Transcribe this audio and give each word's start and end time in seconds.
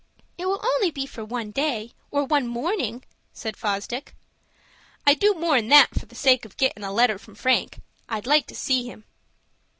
"It 0.35 0.47
will 0.47 0.57
be 0.59 0.67
only 0.91 1.05
for 1.05 1.23
one 1.23 1.51
day, 1.51 1.91
or 2.09 2.25
one 2.25 2.47
morning," 2.47 3.03
said 3.33 3.55
Fosdick. 3.55 4.15
"I'd 5.05 5.19
do 5.19 5.35
more'n 5.35 5.67
that 5.67 5.93
for 5.93 6.07
the 6.07 6.15
sake 6.15 6.43
of 6.43 6.57
gettin' 6.57 6.83
a 6.83 6.91
letter 6.91 7.19
from 7.19 7.35
Frank. 7.35 7.81
I'd 8.09 8.25
like 8.25 8.47
to 8.47 8.55
see 8.55 8.83
him." 8.83 9.03